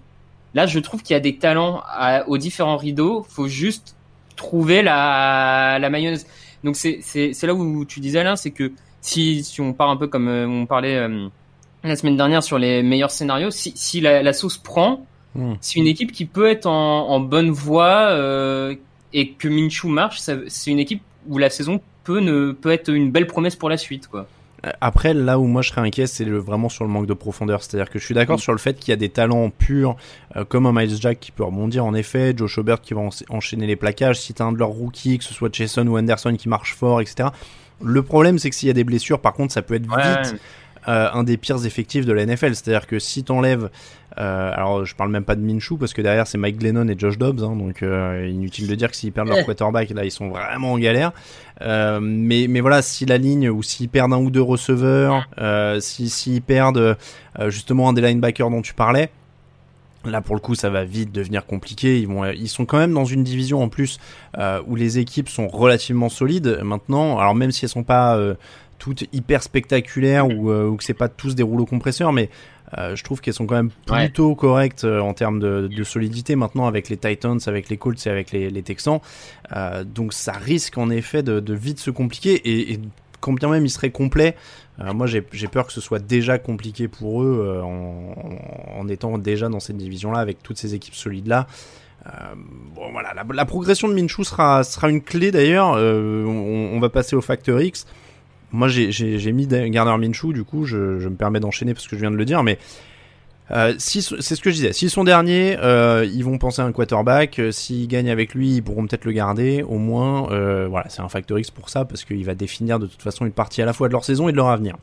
Là, 0.55 0.67
je 0.67 0.79
trouve 0.79 1.03
qu'il 1.03 1.15
y 1.15 1.17
a 1.17 1.21
des 1.21 1.37
talents 1.37 1.83
aux 2.27 2.39
différents 2.39 2.77
rideaux. 2.77 3.25
Faut 3.29 3.49
juste 3.49 3.97
trouver 4.37 4.83
la 4.83 5.79
la 5.81 5.91
mayonnaise. 5.91 6.27
Donc 6.65 6.77
c'est 6.77 7.43
là 7.43 7.55
où 7.55 7.85
tu 7.85 8.01
disais 8.01 8.21
Alain, 8.21 8.37
c'est 8.37 8.53
que 8.53 8.73
si 9.01 9.45
si 9.45 9.61
on 9.61 9.73
part 9.73 9.91
un 9.91 9.97
peu 9.97 10.07
comme 10.09 10.29
euh, 10.29 10.47
on 10.47 10.67
parlait. 10.67 10.97
La 11.85 11.97
semaine 11.97 12.17
dernière 12.17 12.43
sur 12.43 12.59
les 12.59 12.83
meilleurs 12.83 13.11
scénarios. 13.11 13.51
Si, 13.51 13.73
si 13.75 14.01
la, 14.01 14.23
la, 14.23 14.33
sauce 14.33 14.57
prend, 14.57 15.05
hmm. 15.35 15.55
c'est 15.61 15.81
une 15.81 15.87
équipe 15.87 16.13
qui 16.13 16.27
peut 16.27 16.49
être 16.49 16.67
en, 16.67 17.09
en 17.09 17.21
bonne 17.21 17.51
voie 17.51 18.09
euh, 18.11 18.75
et 19.13 19.33
que 19.33 19.49
Minshew 19.49 19.89
marche, 19.89 20.21
c'est 20.21 20.71
une 20.71 20.79
équipe 20.79 21.03
où 21.29 21.39
la 21.39 21.51
saison 21.51 21.81
peut, 22.05 22.21
ne, 22.21 22.53
peut 22.53 22.71
être 22.71 22.89
une 22.89 23.11
belle 23.11 23.27
promesse 23.27 23.57
pour 23.57 23.69
la 23.69 23.77
suite. 23.77 24.07
quoi. 24.07 24.29
Après, 24.81 25.13
là 25.13 25.41
où 25.41 25.47
moi 25.47 25.61
je 25.63 25.71
serais 25.71 25.81
inquiet, 25.81 26.07
c'est 26.07 26.25
vraiment 26.25 26.69
sur 26.69 26.85
le 26.85 26.91
manque 26.91 27.07
de 27.07 27.15
profondeur. 27.15 27.65
C'est-à-dire 27.65 27.91
que 27.91 27.99
je 27.99 28.05
suis 28.05 28.15
d'accord 28.15 28.37
hmm. 28.37 28.43
sur 28.43 28.53
le 28.53 28.59
fait 28.59 28.79
qu'il 28.79 28.91
y 28.91 28.95
a 28.95 28.97
des 28.97 29.09
talents 29.09 29.51
purs, 29.51 29.97
euh, 30.37 30.45
comme 30.45 30.67
un 30.67 30.73
Miles 30.73 31.01
Jack 31.01 31.19
qui 31.19 31.33
peut 31.33 31.43
rebondir 31.43 31.85
en 31.85 31.95
effet, 31.95 32.33
Joe 32.37 32.49
Schobert 32.49 32.81
qui 32.81 32.95
va 32.95 33.01
enchaîner 33.29 33.67
les 33.67 33.77
plaquages, 33.77 34.21
si 34.21 34.35
t'as 34.35 34.45
un 34.45 34.53
de 34.53 34.59
leurs 34.59 34.69
rookies, 34.69 35.19
que 35.19 35.25
ce 35.25 35.35
soit 35.35 35.53
Jason 35.53 35.87
ou 35.89 35.99
Anderson 35.99 36.37
qui 36.39 36.49
marche 36.49 36.77
fort, 36.77 37.01
etc. 37.01 37.31
Le 37.85 38.03
problème, 38.03 38.39
c'est 38.39 38.51
que 38.51 38.55
s'il 38.55 38.69
y 38.69 38.71
a 38.71 38.75
des 38.75 38.85
blessures, 38.85 39.21
par 39.21 39.33
contre, 39.33 39.53
ça 39.53 39.63
peut 39.63 39.75
être 39.75 39.83
vite 39.83 40.37
euh, 40.89 41.09
un 41.13 41.23
des 41.23 41.37
pires 41.37 41.65
effectifs 41.65 42.07
de 42.07 42.13
la 42.13 42.27
NFL. 42.27 42.55
C'est-à-dire 42.55 42.87
que 42.87 42.99
si 42.99 43.25
t'enlèves, 43.25 43.71
euh, 44.19 44.53
alors 44.55 44.85
je 44.85 44.95
parle 44.95 45.11
même 45.11 45.25
pas 45.25 45.37
de 45.37 45.41
Minshew 45.41 45.77
parce 45.79 45.95
que 45.95 46.03
derrière 46.03 46.27
c'est 46.27 46.37
Mike 46.37 46.59
Glennon 46.59 46.89
et 46.89 46.99
Josh 46.99 47.17
Dobbs, 47.17 47.43
hein, 47.43 47.57
donc 47.57 47.83
euh, 47.83 48.29
inutile 48.31 48.67
de 48.67 48.75
dire 48.75 48.91
que 48.91 48.97
s'ils 48.97 49.13
perdent 49.13 49.29
leur 49.29 49.45
quarterback, 49.45 49.91
là 49.91 50.05
ils 50.05 50.11
sont 50.11 50.29
vraiment 50.29 50.73
en 50.73 50.79
galère. 50.79 51.13
Euh, 51.63 51.99
mais 52.03 52.47
mais 52.49 52.61
voilà, 52.61 52.83
si 52.83 53.07
la 53.07 53.19
ligne 53.19 53.49
ou 53.49 53.63
s'ils 53.63 53.89
perdent 53.89 54.13
un 54.13 54.19
ou 54.19 54.31
deux 54.31 54.43
receveurs, 54.43 55.27
si 55.81 56.09
s'ils 56.09 56.43
perdent 56.43 56.97
justement 57.49 57.89
un 57.89 57.93
des 57.93 58.03
linebackers 58.03 58.51
dont 58.51 58.63
tu 58.63 58.75
parlais. 58.75 59.11
Là 60.05 60.21
pour 60.21 60.35
le 60.35 60.41
coup 60.41 60.57
ça 60.57 60.69
va 60.69 60.85
vite 60.85 61.13
devenir 61.13 61.47
compliqué. 61.47 62.01
Ils 62.01 62.09
vont, 62.09 62.25
ils 62.25 62.49
sont 62.49 62.65
quand 62.65 62.79
même 62.79 62.93
dans 62.93 63.05
une 63.05 63.23
division 63.23 63.63
en 63.63 63.69
plus 63.69 63.99
où 64.67 64.75
les 64.75 64.99
équipes 64.99 65.29
sont 65.29 65.49
relativement 65.49 66.09
solides 66.09 66.61
maintenant. 66.65 67.19
Alors 67.19 67.35
même 67.35 67.53
si 67.53 67.65
elles 67.65 67.71
sont 67.71 67.85
pas 67.85 68.19
toutes 68.83 69.05
hyper 69.13 69.45
spectaculaires 69.45 70.27
ou, 70.27 70.51
euh, 70.51 70.67
ou 70.67 70.77
que 70.77 70.83
c'est 70.83 70.93
pas 70.93 71.09
tous 71.09 71.37
des 71.37 71.45
rouleaux 71.45 71.67
compresseurs, 71.67 72.13
mais 72.13 72.31
euh, 72.79 72.97
je 72.97 73.05
trouve 73.05 73.21
qu'elles 73.21 73.35
sont 73.35 73.47
quand 73.47 73.55
même 73.55 73.71
plutôt 73.87 74.35
correctes 74.35 74.83
euh, 74.83 74.99
en 74.99 75.15
termes 75.15 75.39
de, 75.39 75.69
de, 75.69 75.85
solidité 75.85 76.35
maintenant 76.35 76.67
avec 76.67 76.89
les 76.89 76.97
Titans, 76.97 77.39
avec 77.47 77.69
les 77.69 77.77
Colts 77.77 78.05
et 78.07 78.11
avec 78.11 78.33
les, 78.33 78.51
les 78.51 78.63
Texans. 78.63 78.99
Euh, 79.55 79.85
donc 79.85 80.13
ça 80.13 80.33
risque 80.33 80.79
en 80.79 80.91
effet 80.91 81.23
de, 81.23 81.39
de 81.39 81.55
vite 81.55 81.79
se 81.79 81.93
compliquer 81.93 82.35
et, 82.35 82.73
et, 82.73 82.81
quand 83.21 83.35
bien 83.35 83.51
même 83.51 83.65
il 83.65 83.71
serait 83.71 83.93
complet, 83.93 84.35
moi 84.81 85.07
j'ai 85.07 85.23
peur 85.23 85.69
que 85.69 85.73
ce 85.73 85.81
soit 85.81 86.01
déjà 86.01 86.39
compliqué 86.39 86.89
pour 86.89 87.23
eux 87.23 87.63
en, 87.63 88.17
en, 88.81 88.89
étant 88.89 89.17
déjà 89.17 89.49
dans 89.49 89.61
cette 89.61 89.77
division-là 89.77 90.19
avec 90.19 90.43
toutes 90.43 90.59
ces 90.59 90.75
équipes 90.75 90.97
solides-là. 90.97 91.47
Bon 92.75 92.91
voilà, 92.91 93.15
la, 93.15 93.25
la, 93.33 93.45
progression 93.45 93.87
de 93.87 93.95
Minshew 93.95 94.25
sera, 94.25 94.65
sera 94.65 94.91
une 94.91 95.03
clé 95.03 95.31
d'ailleurs. 95.31 95.69
On, 95.69 96.71
on, 96.75 96.81
va 96.81 96.89
passer 96.89 97.15
au 97.15 97.21
facteur 97.21 97.61
X. 97.61 97.87
Moi 98.53 98.69
j'ai 98.69 99.33
mis 99.33 99.47
Garner 99.47 99.97
Minshew, 99.99 100.33
du 100.33 100.45
coup 100.45 100.65
je, 100.65 100.77
me 100.77 101.17
permets 101.17 101.41
d'enchaîner 101.41 101.75
parce 101.75 101.89
que 101.89 101.97
je 101.97 102.01
viens 102.01 102.11
de 102.11 102.17
le 102.17 102.25
dire, 102.25 102.43
mais 102.43 102.59
euh, 103.51 103.75
si, 103.79 104.03
c'est 104.03 104.35
ce 104.35 104.41
que 104.41 104.51
je 104.51 104.55
disais. 104.55 104.73
S'ils 104.73 104.91
sont 104.91 105.05
derniers, 105.05 105.59
euh, 105.61 106.09
ils 106.11 106.25
vont 106.25 106.39
penser 106.39 106.63
à 106.63 106.65
un 106.65 106.73
quarterback. 106.73 107.39
Euh, 107.39 107.51
s'ils 107.51 107.87
gagnent 107.87 108.11
avec 108.11 108.35
lui, 108.35 108.57
ils 108.57 108.63
pourront 108.63 108.87
peut-être 108.87 109.05
le 109.05 109.13
garder. 109.13 109.63
Au 109.63 109.79
moins, 109.79 110.29
voilà, 110.69 110.89
c'est 110.89 111.03
un 111.03 111.09
facteur 111.09 111.39
X 111.39 111.51
pour 111.51 111.69
ça 111.69 111.85
parce 111.85 112.05
qu'il 112.05 112.25
va 112.25 112.35
définir 112.35 112.79
de 112.79 112.87
toute 112.87 113.03
façon 113.03 113.27
une 113.27 113.33
partie 113.33 113.61
à 113.63 113.67
la 113.67 113.73
fois 113.73 113.89
de 113.89 113.93
leur 113.93 114.05
saison 114.05 114.29
et 114.29 114.33
de 114.33 114.37
leur 114.37 114.49
avenir. 114.49 114.77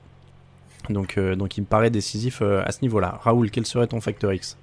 Donc, 0.89 1.19
donc 1.19 1.57
il 1.57 1.61
me 1.61 1.65
paraît 1.65 1.89
décisif 1.89 2.41
à 2.41 2.71
ce 2.71 2.79
niveau-là. 2.81 3.19
Raoul, 3.23 3.49
quel 3.51 3.65
serait 3.65 3.87
ton 3.87 4.01
facteur 4.01 4.33
X? 4.33 4.57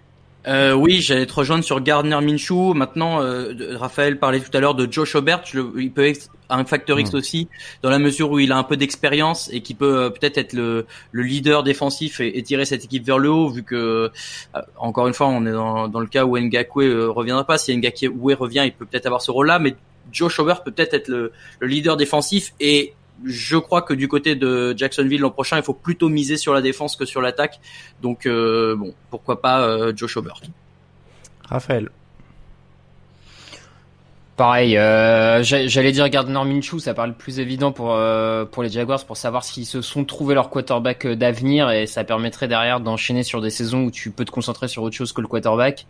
Euh, 0.46 0.72
oui, 0.72 1.00
j'allais 1.00 1.26
te 1.26 1.34
rejoindre 1.34 1.64
sur 1.64 1.80
Gardner 1.80 2.20
Minshew. 2.20 2.74
Maintenant, 2.74 3.20
euh, 3.20 3.76
Raphaël 3.76 4.18
parlait 4.18 4.40
tout 4.40 4.56
à 4.56 4.60
l'heure 4.60 4.74
de 4.74 4.90
Josh 4.90 5.14
Obert. 5.14 5.42
Le, 5.52 5.72
il 5.78 5.90
peut 5.90 6.06
être 6.06 6.30
un 6.48 6.64
facteur 6.64 6.98
X 7.00 7.12
mmh. 7.12 7.16
aussi, 7.16 7.48
dans 7.82 7.90
la 7.90 7.98
mesure 7.98 8.30
où 8.30 8.38
il 8.38 8.52
a 8.52 8.56
un 8.56 8.62
peu 8.62 8.76
d'expérience 8.76 9.50
et 9.52 9.60
qui 9.60 9.74
peut 9.74 9.98
euh, 9.98 10.10
peut-être 10.10 10.38
être 10.38 10.52
le, 10.52 10.86
le, 11.12 11.22
leader 11.22 11.62
défensif 11.62 12.20
et, 12.20 12.38
et, 12.38 12.42
tirer 12.42 12.64
cette 12.64 12.84
équipe 12.84 13.04
vers 13.04 13.18
le 13.18 13.30
haut, 13.30 13.48
vu 13.48 13.62
que, 13.62 14.10
euh, 14.54 14.60
encore 14.76 15.08
une 15.08 15.14
fois, 15.14 15.26
on 15.28 15.44
est 15.46 15.52
dans, 15.52 15.88
dans 15.88 16.00
le 16.00 16.06
cas 16.06 16.24
où 16.24 16.38
Ngakwe 16.38 16.82
euh, 16.82 17.10
reviendra 17.10 17.44
pas. 17.44 17.58
Si 17.58 17.76
Ngakwe 17.76 18.34
revient, 18.34 18.62
il 18.64 18.72
peut 18.72 18.86
peut-être 18.86 19.06
avoir 19.06 19.22
ce 19.22 19.30
rôle-là, 19.30 19.58
mais 19.58 19.74
Josh 20.12 20.38
Obert 20.38 20.62
peut 20.62 20.70
peut-être 20.70 20.94
être 20.94 21.08
le, 21.08 21.32
le 21.58 21.66
leader 21.66 21.96
défensif 21.96 22.54
et 22.60 22.94
je 23.24 23.56
crois 23.56 23.82
que 23.82 23.94
du 23.94 24.08
côté 24.08 24.34
de 24.34 24.74
Jacksonville 24.76 25.20
l'an 25.20 25.30
prochain, 25.30 25.56
il 25.56 25.62
faut 25.62 25.74
plutôt 25.74 26.08
miser 26.08 26.36
sur 26.36 26.52
la 26.52 26.60
défense 26.60 26.96
que 26.96 27.04
sur 27.04 27.20
l'attaque. 27.20 27.60
Donc 28.02 28.26
euh, 28.26 28.76
bon, 28.76 28.94
pourquoi 29.10 29.40
pas 29.40 29.62
euh, 29.62 29.92
Josh 29.94 30.16
Obert. 30.16 30.40
Raphaël. 31.48 31.90
Pareil, 34.36 34.76
euh, 34.76 35.42
j'allais 35.42 35.92
dire 35.92 36.10
Gardner 36.10 36.44
Minshew, 36.44 36.78
ça 36.78 36.92
paraît 36.92 37.08
le 37.08 37.14
plus 37.14 37.40
évident 37.40 37.72
pour 37.72 37.94
euh, 37.94 38.44
pour 38.44 38.62
les 38.62 38.68
Jaguars 38.68 39.02
pour 39.06 39.16
savoir 39.16 39.44
s'ils 39.44 39.64
se 39.64 39.80
sont 39.80 40.04
trouvés 40.04 40.34
leur 40.34 40.50
quarterback 40.50 41.06
d'avenir 41.06 41.70
et 41.70 41.86
ça 41.86 42.04
permettrait 42.04 42.46
derrière 42.46 42.80
d'enchaîner 42.80 43.22
sur 43.22 43.40
des 43.40 43.48
saisons 43.48 43.84
où 43.84 43.90
tu 43.90 44.10
peux 44.10 44.26
te 44.26 44.30
concentrer 44.30 44.68
sur 44.68 44.82
autre 44.82 44.94
chose 44.94 45.14
que 45.14 45.22
le 45.22 45.26
quarterback. 45.26 45.86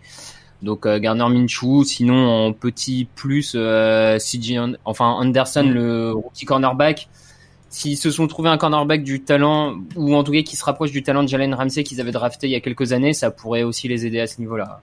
Donc 0.62 0.86
euh, 0.86 0.98
Garner 0.98 1.28
Minshew, 1.28 1.84
sinon 1.84 2.28
en 2.28 2.52
petit 2.52 3.06
plus 3.14 3.52
euh, 3.54 4.18
CJ, 4.18 4.76
enfin 4.84 5.10
Anderson 5.10 5.64
mm. 5.64 5.70
le 5.70 6.12
rookie 6.12 6.44
cornerback. 6.44 7.08
S'ils 7.68 7.98
se 7.98 8.10
sont 8.10 8.26
trouvés 8.26 8.48
un 8.48 8.56
cornerback 8.56 9.02
du 9.02 9.22
talent 9.22 9.76
ou 9.96 10.14
en 10.14 10.24
tout 10.24 10.32
cas 10.32 10.42
qui 10.42 10.56
se 10.56 10.64
rapproche 10.64 10.92
du 10.92 11.02
talent 11.02 11.22
de 11.24 11.28
Jalen 11.28 11.52
Ramsey 11.52 11.82
qu'ils 11.82 12.00
avaient 12.00 12.12
drafté 12.12 12.46
il 12.46 12.52
y 12.52 12.56
a 12.56 12.60
quelques 12.60 12.92
années, 12.92 13.12
ça 13.12 13.30
pourrait 13.30 13.64
aussi 13.64 13.88
les 13.88 14.06
aider 14.06 14.20
à 14.20 14.26
ce 14.26 14.40
niveau-là. 14.40 14.80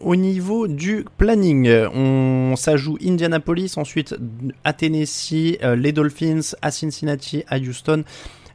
Au 0.00 0.14
niveau 0.14 0.68
du 0.68 1.04
planning, 1.16 1.68
on 1.68 2.54
s'ajoute 2.54 3.02
Indianapolis, 3.04 3.72
ensuite 3.76 4.14
à 4.62 4.72
Tennessee, 4.72 5.58
euh, 5.64 5.74
les 5.74 5.90
Dolphins, 5.90 6.54
à 6.62 6.70
Cincinnati, 6.70 7.42
à 7.48 7.58
Houston, 7.58 8.04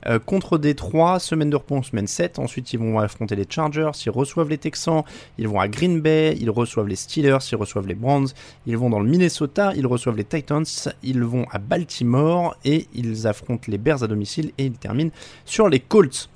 euh, 0.08 0.20
contre 0.20 0.58
Détroit, 0.58 1.20
semaine 1.20 1.50
de 1.50 1.56
repos 1.56 1.82
semaine 1.84 2.08
7. 2.08 2.40
Ensuite, 2.40 2.74
ils 2.74 2.80
vont 2.80 3.00
affronter 3.00 3.36
les 3.36 3.46
Chargers, 3.50 3.92
ils 4.06 4.10
reçoivent 4.10 4.50
les 4.50 4.58
Texans, 4.58 5.04
ils 5.38 5.48
vont 5.48 5.60
à 5.60 5.68
Green 5.68 6.02
Bay, 6.02 6.38
ils 6.40 6.50
reçoivent 6.50 6.88
les 6.88 6.96
Steelers, 6.96 7.40
ils 7.52 7.56
reçoivent 7.56 7.88
les 7.88 7.96
Browns, 7.96 8.28
ils 8.66 8.78
vont 8.78 8.90
dans 8.90 9.00
le 9.00 9.10
Minnesota, 9.10 9.74
ils 9.76 9.88
reçoivent 9.88 10.18
les 10.18 10.24
Titans, 10.24 10.66
ils 11.04 11.24
vont 11.24 11.46
à 11.52 11.60
Baltimore 11.60 12.56
et 12.66 12.88
ils 12.94 13.28
affrontent 13.28 13.66
les 13.68 13.78
Bears 13.78 14.04
à 14.04 14.08
domicile 14.08 14.52
et 14.58 14.66
ils 14.66 14.74
terminent 14.74 15.12
sur 15.46 15.70
les 15.70 15.80
Colts. 15.80 16.30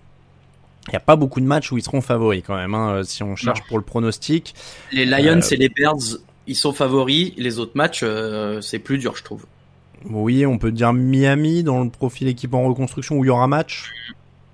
Il 0.88 0.91
n'y 0.91 0.97
a 0.97 1.01
pas 1.01 1.17
beaucoup 1.17 1.41
de 1.41 1.45
matchs 1.45 1.71
où 1.71 1.77
ils 1.77 1.83
seront 1.83 2.01
favoris 2.01 2.43
quand 2.45 2.55
même, 2.55 2.74
hein, 2.74 3.01
si 3.03 3.21
on 3.21 3.36
cherche 3.36 3.59
non. 3.59 3.65
pour 3.67 3.77
le 3.77 3.83
pronostic. 3.83 4.55
Les 4.93 5.05
Lions 5.05 5.41
euh... 5.41 5.50
et 5.51 5.57
les 5.57 5.69
Bears, 5.69 6.17
ils 6.47 6.55
sont 6.55 6.71
favoris. 6.71 7.33
Les 7.36 7.59
autres 7.59 7.74
matchs, 7.75 8.01
euh, 8.03 8.62
c'est 8.62 8.79
plus 8.79 8.97
dur, 8.97 9.15
je 9.17 9.24
trouve. 9.24 9.45
Oui, 10.06 10.46
on 10.46 10.58
peut 10.58 10.72
dire 10.72 10.94
Miami 10.94 11.63
dans 11.63 11.84
le 11.84 11.89
profil 11.89 12.27
équipe 12.27 12.54
en 12.54 12.68
reconstruction 12.68 13.18
où 13.18 13.24
il 13.24 13.27
y 13.27 13.32
aura 13.32 13.48
match. 13.48 13.92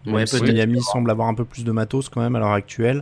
Ouais, 0.06 0.26
si 0.26 0.42
Miami 0.44 0.82
semble 0.82 1.10
avoir 1.12 1.28
un 1.28 1.34
peu 1.34 1.46
plus 1.46 1.64
de 1.64 1.72
matos 1.72 2.10
quand 2.10 2.22
même 2.22 2.36
à 2.36 2.40
l'heure 2.40 2.52
actuelle. 2.52 3.02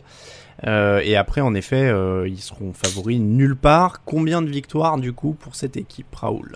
Euh, 0.68 1.02
et 1.04 1.16
après, 1.16 1.42
en 1.42 1.56
effet, 1.56 1.90
euh, 1.90 2.28
ils 2.28 2.42
seront 2.42 2.74
favoris 2.74 3.20
nulle 3.20 3.56
part. 3.56 4.04
Combien 4.06 4.42
de 4.42 4.50
victoires 4.50 4.98
du 4.98 5.14
coup 5.14 5.34
pour 5.34 5.56
cette 5.56 5.78
équipe, 5.78 6.14
Raoul? 6.14 6.56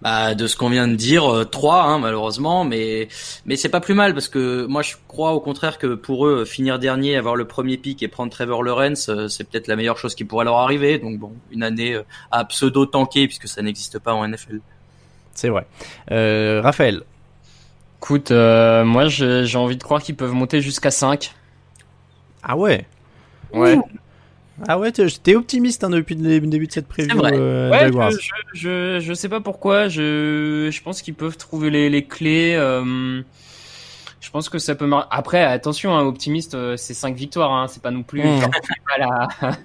Bah, 0.00 0.34
de 0.34 0.46
ce 0.46 0.56
qu'on 0.56 0.68
vient 0.68 0.88
de 0.88 0.96
dire, 0.96 1.24
euh, 1.32 1.44
trois 1.44 1.84
hein, 1.84 1.98
malheureusement, 1.98 2.64
mais 2.64 3.08
mais 3.46 3.56
c'est 3.56 3.70
pas 3.70 3.80
plus 3.80 3.94
mal 3.94 4.12
parce 4.12 4.28
que 4.28 4.66
moi 4.66 4.82
je 4.82 4.96
crois 5.08 5.32
au 5.32 5.40
contraire 5.40 5.78
que 5.78 5.94
pour 5.94 6.26
eux 6.26 6.44
finir 6.44 6.78
dernier, 6.78 7.16
avoir 7.16 7.36
le 7.36 7.46
premier 7.46 7.78
pic 7.78 8.02
et 8.02 8.08
prendre 8.08 8.30
Trevor 8.30 8.62
Lawrence, 8.62 9.10
c'est 9.28 9.48
peut-être 9.48 9.66
la 9.66 9.76
meilleure 9.76 9.96
chose 9.96 10.14
qui 10.14 10.24
pourrait 10.24 10.44
leur 10.44 10.56
arriver. 10.56 10.98
Donc 10.98 11.18
bon, 11.18 11.32
une 11.50 11.62
année 11.62 11.98
à 12.30 12.44
pseudo 12.44 12.84
tanker 12.84 13.26
puisque 13.26 13.48
ça 13.48 13.62
n'existe 13.62 13.98
pas 13.98 14.12
en 14.12 14.28
NFL. 14.28 14.60
C'est 15.34 15.48
vrai. 15.48 15.66
Euh, 16.10 16.60
Raphaël. 16.62 17.02
Écoute, 18.00 18.30
euh, 18.30 18.84
moi 18.84 19.08
j'ai 19.08 19.56
envie 19.56 19.76
de 19.76 19.82
croire 19.82 20.02
qu'ils 20.02 20.16
peuvent 20.16 20.32
monter 20.32 20.60
jusqu'à 20.60 20.90
5. 20.90 21.34
Ah 22.42 22.56
ouais. 22.56 22.86
Ouais. 23.52 23.76
Ouh. 23.76 23.84
Ah 24.68 24.78
ouais, 24.78 24.92
t'es 24.92 25.34
optimiste 25.34 25.82
hein, 25.82 25.90
depuis 25.90 26.14
le 26.14 26.40
début 26.40 26.66
de 26.66 26.72
cette 26.72 26.86
preview. 26.86 27.18
Euh, 27.24 27.70
ouais, 27.70 27.90
je, 28.12 28.18
je, 28.52 29.00
je, 29.00 29.14
sais 29.14 29.28
pas 29.28 29.40
pourquoi. 29.40 29.88
Je, 29.88 30.68
je 30.70 30.82
pense 30.82 31.02
qu'ils 31.02 31.14
peuvent 31.14 31.36
trouver 31.36 31.70
les, 31.70 31.90
les 31.90 32.04
clés. 32.04 32.54
Euh, 32.54 33.22
je 34.20 34.30
pense 34.30 34.48
que 34.48 34.58
ça 34.58 34.76
peut. 34.76 34.86
Mar... 34.86 35.08
Après, 35.10 35.42
attention, 35.42 35.96
hein, 35.96 36.04
optimiste, 36.04 36.56
c'est 36.76 36.94
5 36.94 37.16
victoires. 37.16 37.52
Hein, 37.52 37.66
c'est 37.68 37.82
pas 37.82 37.90
non 37.90 38.04
plus. 38.04 38.22
Mmh. 38.22 38.40
Pas 38.86 38.98
la... 38.98 39.28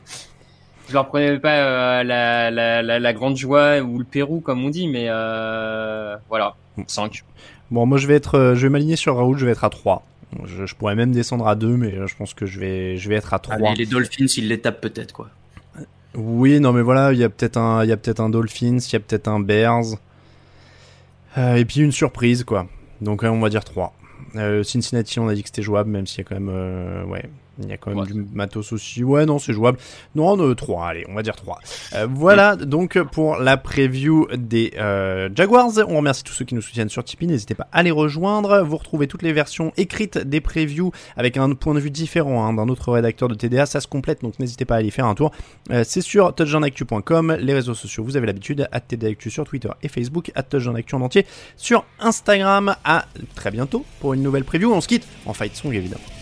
je 0.89 0.93
leur 0.93 1.07
prenais 1.07 1.39
pas 1.39 1.55
euh, 1.55 2.03
la, 2.03 2.51
la, 2.51 2.81
la, 2.81 2.99
la, 2.99 3.13
grande 3.13 3.37
joie 3.37 3.79
ou 3.79 3.99
le 3.99 4.03
Pérou, 4.03 4.41
comme 4.41 4.63
on 4.65 4.69
dit, 4.69 4.87
mais 4.87 5.05
euh, 5.07 6.15
voilà, 6.27 6.55
5. 6.87 7.23
Bon, 7.71 7.85
moi 7.85 7.97
je 7.97 8.07
vais 8.07 8.15
être, 8.15 8.53
je 8.55 8.61
vais 8.63 8.69
m'aligner 8.69 8.95
sur 8.95 9.15
Raoul. 9.15 9.37
Je 9.37 9.45
vais 9.45 9.51
être 9.51 9.63
à 9.63 9.69
3. 9.69 10.03
Je, 10.45 10.65
je, 10.65 10.75
pourrais 10.75 10.95
même 10.95 11.11
descendre 11.11 11.47
à 11.47 11.55
2, 11.55 11.77
mais 11.77 12.07
je 12.07 12.15
pense 12.15 12.33
que 12.33 12.45
je 12.45 12.59
vais, 12.59 12.97
je 12.97 13.09
vais 13.09 13.15
être 13.15 13.33
à 13.33 13.39
3. 13.39 13.55
Allez, 13.55 13.75
les 13.75 13.85
Dolphins, 13.85 14.25
ils 14.37 14.47
les 14.47 14.59
tapent 14.59 14.81
peut-être, 14.81 15.13
quoi. 15.13 15.29
Oui, 16.15 16.59
non, 16.59 16.73
mais 16.73 16.81
voilà, 16.81 17.13
il 17.13 17.19
y 17.19 17.23
a 17.23 17.29
peut-être 17.29 17.57
un, 17.57 17.83
il 17.83 17.89
y 17.89 17.91
a 17.91 17.97
peut-être 17.97 18.19
un 18.19 18.29
Dolphins, 18.29 18.77
il 18.77 18.93
y 18.93 18.95
a 18.95 18.99
peut-être 18.99 19.27
un 19.27 19.39
Bears. 19.39 19.95
Euh, 21.37 21.55
et 21.55 21.65
puis 21.65 21.81
une 21.81 21.91
surprise, 21.91 22.43
quoi. 22.43 22.67
Donc, 23.01 23.23
on 23.23 23.39
va 23.39 23.49
dire 23.49 23.63
3. 23.63 23.93
Euh, 24.35 24.63
Cincinnati, 24.63 25.19
on 25.19 25.27
a 25.27 25.35
dit 25.35 25.43
que 25.43 25.49
c'était 25.49 25.61
jouable, 25.61 25.89
même 25.89 26.07
s'il 26.07 26.19
y 26.19 26.21
a 26.21 26.23
quand 26.23 26.35
même, 26.35 26.49
euh, 26.51 27.03
ouais, 27.05 27.29
il 27.61 27.69
y 27.69 27.73
a 27.73 27.77
quand 27.77 27.91
même 27.91 27.99
ouais. 27.99 28.05
du 28.05 28.25
matos 28.33 28.71
aussi. 28.71 29.03
Ouais, 29.03 29.25
non, 29.25 29.39
c'est 29.39 29.53
jouable. 29.53 29.77
Non, 30.15 30.39
euh, 30.39 30.55
3, 30.55 30.87
allez, 30.87 31.05
on 31.09 31.13
va 31.13 31.23
dire 31.23 31.35
3. 31.35 31.59
Euh, 31.93 32.07
voilà 32.09 32.55
donc 32.55 33.01
pour 33.01 33.37
la 33.37 33.57
preview 33.57 34.27
des 34.35 34.73
euh, 34.77 35.29
Jaguars. 35.33 35.71
On 35.87 35.97
remercie 35.97 36.23
tous 36.23 36.33
ceux 36.33 36.45
qui 36.45 36.55
nous 36.55 36.61
soutiennent 36.61 36.89
sur 36.89 37.03
Tipeee. 37.03 37.27
N'hésitez 37.27 37.55
pas 37.55 37.67
à 37.71 37.83
les 37.83 37.91
rejoindre. 37.91 38.61
Vous 38.61 38.77
retrouvez 38.77 39.07
toutes 39.07 39.23
les 39.23 39.33
versions 39.33 39.73
écrites 39.77 40.17
des 40.17 40.41
previews 40.41 40.91
avec 41.17 41.37
un 41.37 41.51
point 41.51 41.73
de 41.73 41.79
vue 41.79 41.91
différent 41.91 42.45
hein, 42.45 42.53
d'un 42.53 42.69
autre 42.69 42.91
rédacteur 42.91 43.27
de 43.27 43.35
TDA. 43.35 43.65
Ça 43.65 43.81
se 43.81 43.87
complète, 43.87 44.21
donc 44.21 44.39
n'hésitez 44.39 44.65
pas 44.65 44.75
à 44.75 44.77
aller 44.79 44.91
faire 44.91 45.05
un 45.05 45.15
tour. 45.15 45.31
Euh, 45.71 45.83
c'est 45.85 46.01
sur 46.01 46.33
touchdownactu.com. 46.33 47.37
Les 47.39 47.53
réseaux 47.53 47.73
sociaux, 47.73 48.03
vous 48.03 48.17
avez 48.17 48.27
l'habitude. 48.27 48.67
À 48.71 48.79
TDActu 48.79 49.29
sur 49.29 49.45
Twitter 49.45 49.69
et 49.83 49.87
Facebook. 49.87 50.31
À 50.35 50.43
touchdownactu 50.43 50.95
en 50.95 51.01
entier 51.01 51.25
sur 51.57 51.85
Instagram. 51.99 52.75
À 52.83 53.05
très 53.35 53.51
bientôt 53.51 53.85
pour 53.99 54.13
une 54.13 54.23
nouvelle 54.23 54.43
preview. 54.43 54.71
On 54.73 54.81
se 54.81 54.87
quitte 54.87 55.07
en 55.25 55.33
fight 55.33 55.55
song 55.55 55.73
évidemment. 55.73 56.18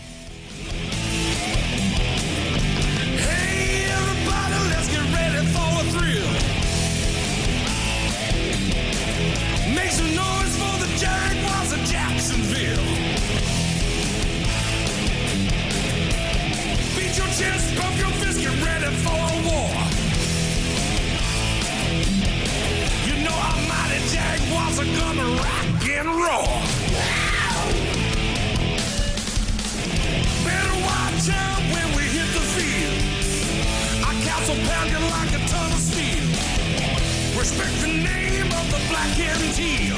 Respect 37.50 37.80
the 37.80 37.88
name 37.88 38.51
of 38.51 38.70
the 38.72 38.89
black 38.89 39.18
and 39.18 39.54
teal. 39.56 39.98